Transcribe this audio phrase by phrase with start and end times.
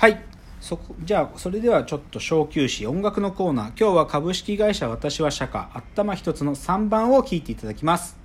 [0.00, 0.18] はい。
[0.62, 3.66] そこじゃあそれではちょっと小休止音楽のコーナー。
[3.78, 8.19] 今日は株式会社私は釈迦頭一つの3番を聴いていただきます。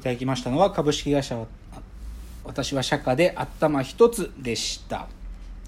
[0.00, 1.36] いただきましたのは株式会社
[2.42, 5.08] 私は釈迦で頭一つでした。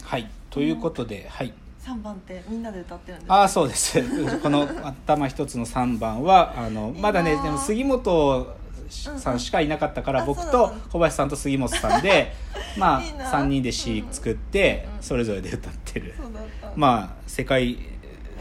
[0.02, 0.30] はい。
[0.48, 1.52] ということで、はい。
[1.84, 4.00] 3番ってみんなで歌ってるんですああそうです。
[4.40, 8.56] この頭一つの3番はあのまだねでも杉本
[8.88, 10.72] さんしかいなかったから、うなんだ。
[10.90, 12.32] 小林さんと杉本さんで
[12.78, 16.14] まあいいな3人で詩作って、うんそれぞれで歌ってる、
[16.74, 17.76] まあ世界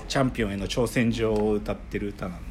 [0.08, 2.51] チャンピオンへの挑戦状を歌ってる歌なん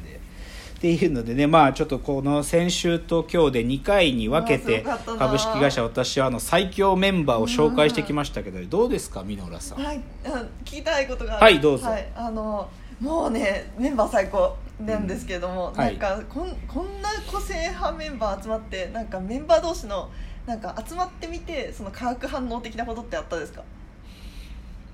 [0.81, 4.83] っていうのでねまあちょっとこの先週と今日で2回に分けて
[5.19, 9.83] 株式会社私はあの最強メンバーを紹介してきましたけどどうですか箕浦さん？
[9.83, 10.29] はい、あ
[10.65, 11.87] 聞きたいことがはいどうぞ。
[11.87, 12.67] はい、あの
[12.99, 15.79] もうねメンバー最高なんですけれども、うん。
[15.79, 20.09] はいなんかこんこんな個性派メンバー集まってなんかメンバー同士の
[20.47, 23.61] なんか集まってみてその化学反応的なことってあったですか、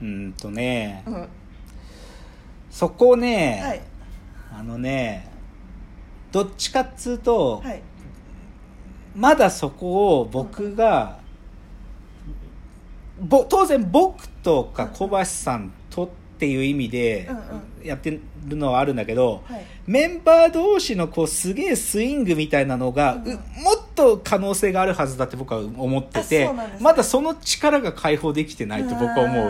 [0.01, 1.01] うーんとね。
[1.07, 1.28] うん、は
[2.69, 3.81] そこをね、
[4.53, 4.53] い。
[4.53, 5.37] あのね
[6.31, 7.81] どっちかっつうと、はい。
[9.15, 11.19] まだそこを僕が、
[13.19, 17.27] ぼ当然僕とか小橋さんとっていう意味で
[17.81, 18.11] うんやって
[18.45, 19.65] るのはあるんだけど、はい。
[19.88, 23.21] メンバー同士のこうすげえスイングみたいなのが、うん。
[23.23, 23.38] うもっ
[23.97, 26.78] と可能性があるはずだって僕は思ってあて、ね。
[26.80, 29.46] まだその力が解放できてないと僕は思う。
[29.47, 29.50] ん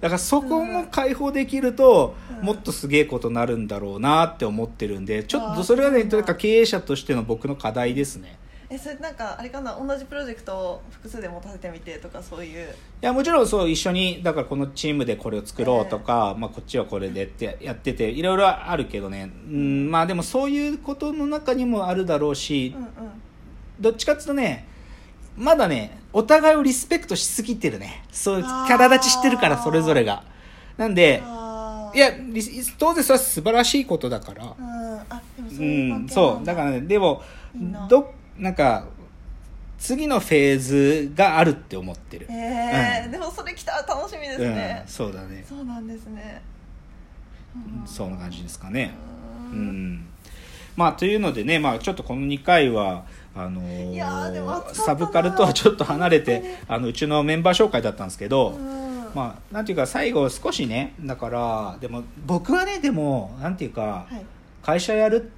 [0.00, 2.46] だからそこも解放できると、うん。
[2.46, 8.38] もっとすげえことになるんだろうなって思ってるんでちょっとそれがねというか経営者としての僕の課題ですね。
[8.70, 12.68] えそれなんかあれかな同じプロジェクトを複数で持たせてみてとかそういう。
[12.68, 12.70] い
[13.00, 19.32] やもちろんそう一緒にだからこのチームでこれを作ろうとか、まあ、こっちはこれでってやってていろいろあるけどね。
[19.50, 22.90] うんまあでもそういうことの中にもあるだろうしうんうん
[23.80, 24.66] どっちかっていうとね
[25.36, 28.04] まだねお互いをリスペクトしすぎてるね。
[28.10, 30.24] そうキャラ立ちしてるからそれぞれが。
[30.76, 31.22] なんで
[31.94, 32.12] いや
[32.78, 34.44] 当然それは素晴らしいことだから。
[34.44, 35.00] うん。
[35.08, 36.44] あでもそうそう。
[36.44, 37.22] だからねでも
[37.88, 38.86] どなんか
[39.78, 43.10] 次のフェーズがあるって思ってる、えーうん。
[43.12, 44.82] でもそれ来たら楽しみですね。
[44.84, 46.42] うん、、そうだね、そうなんですね。
[47.54, 47.86] うん。
[47.86, 48.92] そんな感じですかね。
[49.52, 49.94] ううん。
[49.94, 50.06] ん
[50.76, 53.04] まあというのでね、まあ、ちょっとこの2回は
[53.38, 59.10] あのーサブカルとはちょっと離れてあのうちのメンバー紹介だったんですけど、うん。
[59.14, 64.24] まあなんていうか最後少しねだからでも僕はねでもなんていうか、はい。
[64.62, 65.30] 会社やる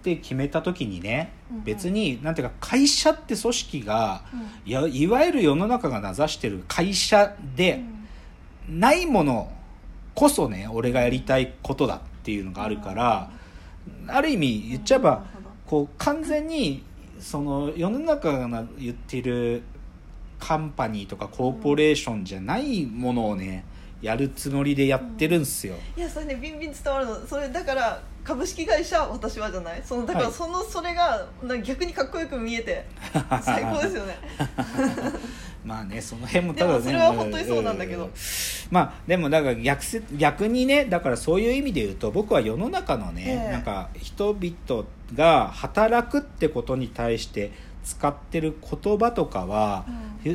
[0.00, 1.32] って決めた時にね、
[1.64, 4.40] 別になんていうか会社って組織が、うん。
[4.70, 7.82] いやいわゆる世の中が名指してる会社で
[8.68, 9.50] ないもの
[10.14, 13.30] こそね俺がやりたいことだっていうのがあるから、
[14.06, 15.24] ある意味言っちゃえば、
[15.66, 16.84] こう完全に
[17.20, 19.62] その世の中が言ってる
[20.38, 23.64] カンパニーとかコーポレーションじゃないものをね
[24.00, 25.74] やるつもりでやってるんですよ。
[25.96, 29.82] いやそれねビンビン伝わるのそれだから株式会社私はじゃない？
[29.82, 30.34] そのだからはい。
[30.34, 31.26] その、それが
[31.64, 32.84] 逆にかっこよく見えて
[33.40, 34.18] 最高ですよね。
[35.64, 38.04] まあねその辺もただねでもそれは本当にそうなんだけど。
[38.04, 38.10] うん
[38.70, 43.52] まあでもだから逆せ逆にねだからそういう意味で言うと僕は世の中のね、ええ。
[43.52, 44.84] なんか人々
[45.14, 47.50] が働くってことに対して
[47.82, 49.86] 使ってる言葉とかは、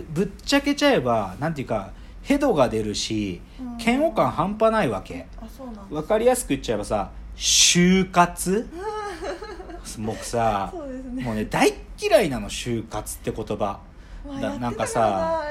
[0.10, 1.92] ぶっちゃけちゃえばなんていうか
[2.24, 3.78] ヘドが出るしうん。
[3.80, 5.28] 嫌悪感半端ないわけ。
[5.40, 8.68] うなんだわかりやすく言っちゃえばさ就活？
[10.00, 11.24] 僕さそうですね。
[11.24, 13.80] もうね大っ嫌いなの就活って言葉。
[14.25, 15.44] まあだなんかさ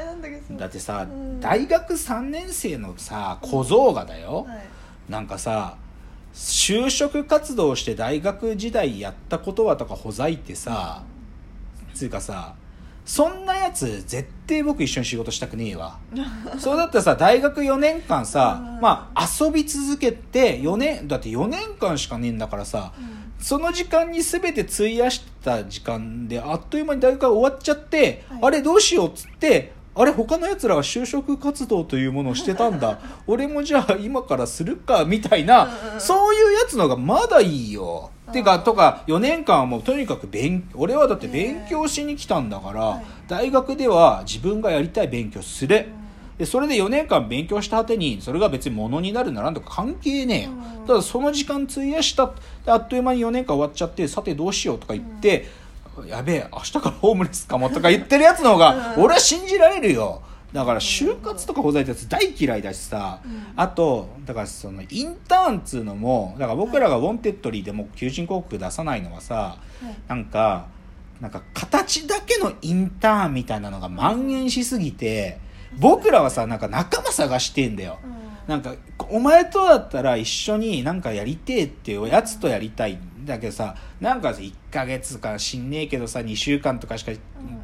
[0.52, 1.40] だってさ、うん。
[1.40, 4.62] 大学3年生のさ小僧がだよ、はい。
[5.08, 5.76] なんかさ
[6.32, 11.02] 就職活動して大学時代やったことはとかほざいてさ、
[11.94, 12.55] つうかさ
[13.04, 15.99] そんなやつ絶対僕一緒に仕事したくねえわ。
[16.58, 18.81] そうだったらさ大学4年間さ、うん。
[18.81, 22.93] まあ遊び続けて4年だって4年間しかねえんだからさ
[23.40, 28.38] その時間に全て費やした時間であっという間に大学が終わっちゃって、はい。
[28.43, 32.99] あれどうしようっつってあれ他のやつらが就職活動というものをしてたんだ。
[33.27, 38.11] 俺もじゃあ今からするかみたいな、うんうんそういうやつの方がまだいいよ。
[38.29, 38.33] うん。
[38.33, 43.05] てかとか4年間はもうとにかく勉俺はだって勉強しに来たんだから、はい。
[43.29, 45.87] 大学では自分がやりたい勉強する。
[46.39, 50.50] でそれで4年間勉強した果てにそれが別に物になるならんとか関係ねえよ、
[50.81, 50.87] うん。
[50.87, 52.33] ただその時間費やした
[52.65, 55.47] であっという間に4年間終わっちゃってさてどうしようとか言って、
[56.06, 59.05] やべえ明日からホームレスかもとか言ってるやつの方がうん。
[59.05, 60.23] 俺は信じられるよ。
[60.53, 63.43] だから就活とかほざいたやつ大嫌いだしさ、うん。
[63.56, 69.59] あとだからそのインターンっつうのもだから僕らが Wantedly でも求人広告出さないのはさは
[69.91, 69.97] い。
[70.09, 70.67] なんか
[71.21, 75.39] なんか形だけのインターンみたいなのが蔓延しすぎて
[75.79, 77.99] 僕らはさなんか仲間探してんだよ。
[78.47, 78.75] なんか
[79.09, 82.94] お前とだったら一緒になんかやりてえっていうやつとやりたい。
[82.94, 87.12] んだけどさなんか1ヶ月か知んねえけどさ2週間とかしか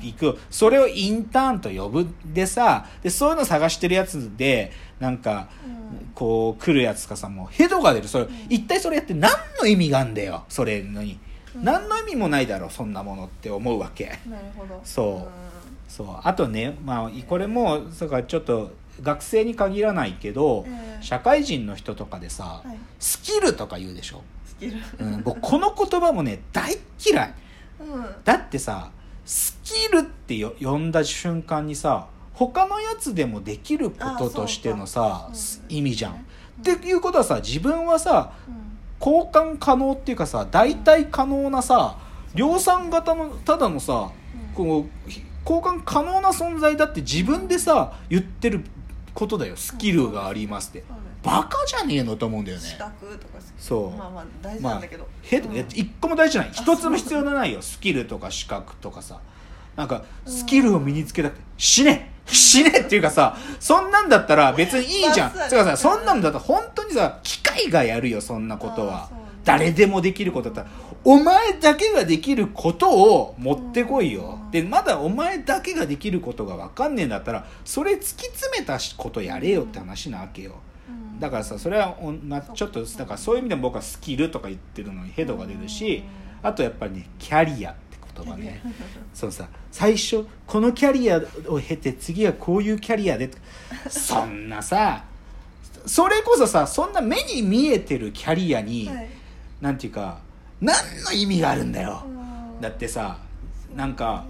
[0.01, 5.79] 行くそれをインターンと呼ぶでさでそういうの探してるやつでなんかうん
[6.15, 8.09] こう来るやつかさもうヘドが出る。
[8.09, 11.19] それ一体それやって何の意味があんだよそれのに
[11.55, 11.65] うん。
[11.65, 14.19] 何の意味もないだろそんなものって思うわけ。
[14.29, 14.81] なるほど。
[14.85, 15.91] そう。
[15.91, 16.07] そう。
[16.23, 22.77] あとねまあこれもだからちょっと学生に限らないけど、ええ社会人の人とかでさ、はい。
[22.99, 24.25] スキルとか言うでしょ、
[24.59, 27.35] スキルうん、僕この言葉もね大嫌い。
[27.81, 28.07] うん。
[28.25, 28.91] だってさ
[29.25, 35.39] スキルってよ呼んだ瞬間にさ他のやつでもできることとしてのさうか。
[35.69, 36.13] 意味じゃん。
[36.13, 36.19] うん。
[36.75, 38.69] っていうことはさ自分はさうん。
[39.01, 41.99] 交換可能っていうかさ代替可能なさ
[42.35, 44.11] 量産型のただのさ
[44.57, 44.67] うん。
[44.67, 48.65] こうひ交換可能な存在だって自分でさ言ってる
[49.15, 49.57] ことだよ。
[49.57, 50.85] スキルがありますって
[51.23, 52.65] バカじゃねえのと思うんだよね。
[52.65, 53.99] 資格とかそう。
[53.99, 55.57] まあまあ大事まあなんだけど、へうん。
[55.59, 56.51] 一個も大事じゃない。
[56.53, 57.61] 一つも必要のないよ。
[57.61, 59.21] スキルとか資格とかさ。
[59.77, 61.43] なんかスキルを身につけたくて。
[61.57, 62.13] 死ね。
[62.27, 65.35] 死ねっていうかさそんなんだったら別にいいじゃん。
[65.35, 69.11] まあつうかさそんなんだったら本当にさ機械がやるよそんなことあは
[69.45, 70.77] 誰でもできることだったら。
[71.05, 74.39] お前だけができることを持ってこいよ。
[74.45, 74.51] うん。
[74.51, 80.53] でまだお前だけができることが分かんねえんだったらそれ突き詰めたことやれよって話なわけよ。
[80.53, 80.57] うん
[81.21, 81.97] だからさそれは
[82.55, 86.05] ちょっとだからそういう意味でも僕はスキルとか言ってるのにヘドが出るし
[86.43, 88.63] あとやっぱりねキャリアって言葉ね。
[89.13, 93.31] そうさ最初このキャリアを経て次はこういうキャリアで
[93.89, 95.05] そんなさ
[95.87, 99.09] それこそさそんな目に見えてるキャリアに、はい。
[99.61, 100.21] なんていうか
[100.61, 102.61] 何の意味があるんだよ、うん。
[102.61, 103.19] だってさ
[103.75, 104.25] なんか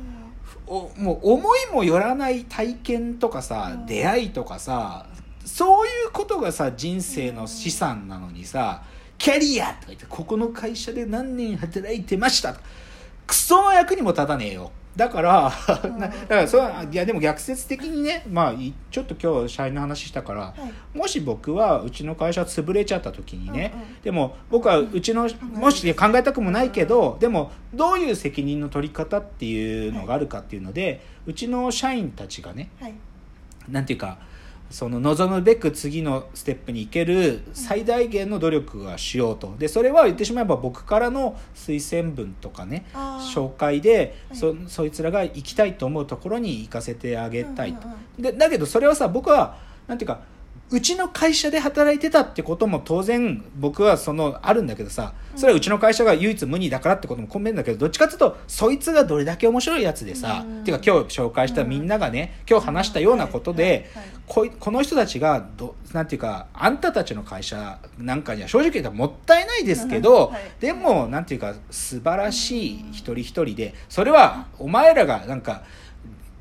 [0.67, 3.87] おもう思いもよらない体験とかさ、うん。
[3.87, 5.07] 出会いとかさ
[5.49, 8.83] そういうことがさ人生の資産なのにさ、
[9.17, 12.57] キャリアとか言ってここの会社で何年働いてました
[13.27, 14.71] クソの役にも立たねえよ。
[14.95, 15.53] だから、
[15.85, 15.97] うん。
[15.99, 20.55] なだからそういやでも逆説的にねまあいちょっと今日社員の話したから、は
[20.95, 20.99] い。
[20.99, 24.01] もし僕はうちの会社潰れちゃった時にね、うんうん。
[24.03, 32.95] でも僕はうちのもし考えたくもないけど、でもどういう責任の取り方っていうのがあるかっていうので、うちの社員たちがねはい。
[33.69, 34.19] なんていうか
[34.71, 39.55] その望むべく次のステップに行ける最大限の努力はしようと。
[39.59, 44.37] でそれは言ってしまえば僕からの推薦文とかね紹介で、はい。
[44.37, 47.89] そそいつらが行きたいと思うところに行かせてあげたいと。
[48.19, 49.57] でだけどそれはさ僕は
[49.87, 50.21] なんていうか
[50.71, 60.61] うちの会社で働いてたってことも当然僕はそのあるんだけどさそれはうちの会社が唯一無二だからってことも込めるんだけどどっちかっていうとそいつがどれだけ面白いやつでさ、うん。
[60.61, 63.91] っていうか今日紹介したみんながね今日話したようなことで、
[64.27, 70.41] こいこの人たちがどなんていうかあんたたちの会社なんかには正直言ったらもったいないですけど、はい。
[70.61, 75.63] でもなんていうか素晴らしい一人一人でそれはお前らがなんか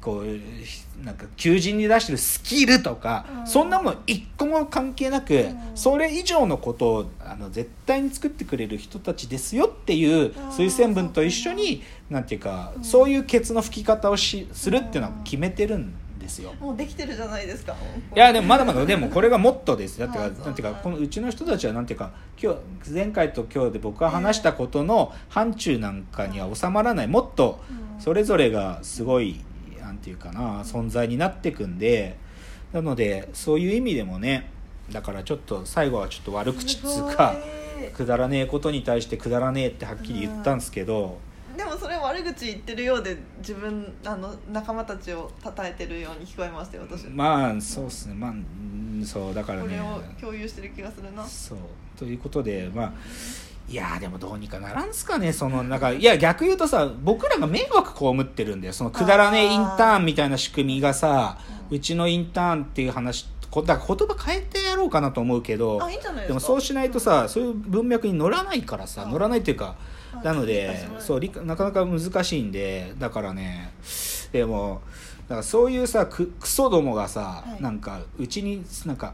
[0.02, 3.48] こうなんか求人に出してるスキルとか、うん。
[3.48, 5.58] そんなもの一個も関係なく、ん。
[5.76, 12.84] それ以上のことをあの絶対に作ってくれる人たちですよっていう推薦文と一緒になんていうか、うん。
[12.84, 16.54] そういうケツの吹き方をしするっていうのは決めてるんですよ。
[16.60, 17.76] もうできてるじゃないですか。
[18.16, 20.00] いやでもまだまだでもこれがモットーです。
[20.00, 22.12] だってかはいなんていうかはいこのうちの人たちはなんていうか
[22.42, 27.08] 今日前回と今日で僕が話したことの範疇なんかには収まらない。
[27.08, 28.02] もっとうん。
[28.02, 29.40] それぞれがすごい
[29.98, 32.18] ていうかな存在になってくんで
[32.74, 34.50] なのでそういう意味でもね
[34.92, 37.36] だからちょっと最後はちょっと悪口っつうか
[37.94, 41.18] くだらねえことに対してくだらねえってはっきり言ったんですけど、
[41.56, 47.08] でもそれ悪口言ってるようで自分あの仲間たちを称えてるように聞こえましたよ私。
[47.08, 48.16] まあそうですね。
[48.16, 49.66] まあうんそうだからね。
[49.66, 51.26] これを共有してる気がするな。
[51.26, 51.58] そう。
[51.98, 52.94] ということでまあ
[53.70, 58.74] いやーでもどうにかならんすかねそのなんかいや逆言うとさ僕らが迷惑被ってるんだよ。
[58.74, 61.38] そのくだらねえインターンみたいな仕組みがさ
[61.70, 65.80] うちのインターンっていう話こだから言葉変えてやろうかなと思うけど
[66.28, 69.76] でもそうしないとさそういう文脈に乗らないからさあ乗らないっていうか
[70.14, 73.74] あなのでそうなかなか難しいんでだからね
[74.32, 74.82] でも
[75.28, 77.62] だからそういうさくクソどもがさ、はい。
[77.62, 79.14] なんかうちになんか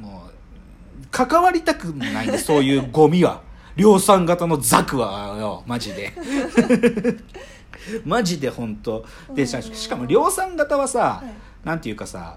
[0.00, 3.42] もう関わりたくもないんでそういうゴミは
[3.76, 6.12] 量産型のザクはよマジで。
[8.04, 11.66] マジで本当でししかも量産型はさ、はい。
[11.66, 12.36] なんていうかさ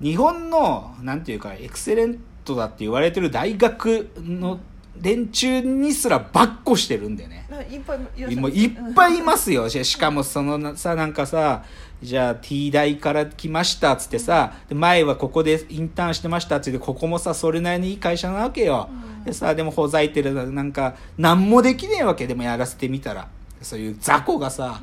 [0.00, 4.60] 日本のなんていうかエクセレントだって言われてる大学の
[5.00, 7.98] 連中にすらばっこしてるんだよねいっぱい
[8.36, 9.68] もういっぱいいますよ。
[9.68, 11.64] ししかもそのなさなんかさ
[12.02, 19.24] じゃあ T 大から来ましたっつってさで前はここでインターンしてましたっつってここもさそれなりにいい会社なわけよ、うん。
[19.24, 22.26] でさでもほざいてるなんか何もできねえわけ。
[22.26, 23.28] でもやらせてみたら
[23.66, 24.80] そういう雑魚がさ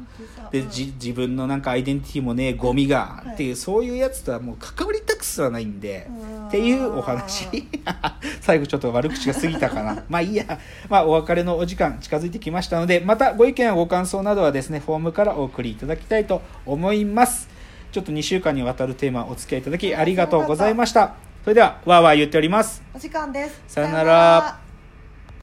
[0.51, 0.69] でうん。
[0.69, 3.33] じ自分のなんかアイデンティティもねゴミがはい。
[3.33, 7.67] っていう、そういうやつとはもう関わりたくすらないんで、うんっていうお話。
[8.39, 10.03] 最後ちょっと悪口が過ぎたかな。
[10.07, 10.45] まあいいや、
[10.87, 17.49] まあ、お別れのお時間近づいてきましたのでまたご意見やご感想などはですねフォームからお送りいただきたいと思います。
[17.91, 21.15] ちょっと2週間にわたるテーマお付き合いいただきありがとうございました。
[21.43, 22.83] それではわーわー言っております。
[22.93, 23.61] お時間です。
[23.67, 24.62] さよなら